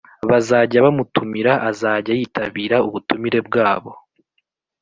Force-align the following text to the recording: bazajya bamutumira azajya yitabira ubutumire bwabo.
bazajya 0.29 0.79
bamutumira 0.85 1.53
azajya 1.69 2.13
yitabira 2.19 2.77
ubutumire 2.87 3.39
bwabo. 3.47 3.91